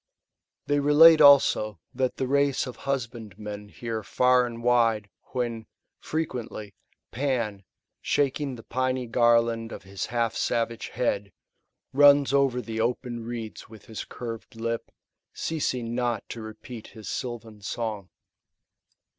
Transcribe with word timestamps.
They 0.65 0.79
relate, 0.79 1.21
also, 1.21 1.79
that 1.93 2.17
the 2.17 2.25
race 2.27 2.65
of 2.65 2.75
husbandmen 2.75 3.69
hear 3.69 4.01
far 4.01 4.47
and 4.47 4.63
wide, 4.63 5.11
when, 5.33 5.67
frequently. 5.99 6.73
Pan, 7.11 7.65
shaking 8.01 8.55
the 8.55 8.63
piny 8.63 9.05
garland 9.05 9.71
of 9.71 9.83
his 9.83 10.07
half 10.07 10.33
savage 10.33 10.87
head, 10.87 11.31
runs 11.93 12.33
over 12.33 12.61
the 12.63 12.81
open 12.81 13.23
reeds 13.23 13.69
with 13.69 13.85
his 13.85 14.03
curved 14.03 14.55
lip, 14.55 14.89
ceasing 15.33 15.93
not 15.93 16.27
to 16.29 16.39
repeat^ 16.41 16.87
his 16.97 17.07
sylvan 17.07 17.61
song. 17.61 18.09